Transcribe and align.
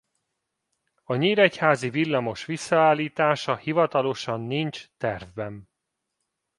A 1.03 1.15
nyíregyházi 1.15 1.89
villamos 1.89 2.45
visszaállítása 2.45 3.55
hivatalosan 3.55 4.41
nincs 4.41 4.87
tervben. 4.97 5.69